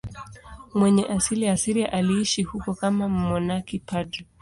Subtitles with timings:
[0.73, 4.25] Mwenye asili ya Syria, aliishi huko kama mmonaki padri.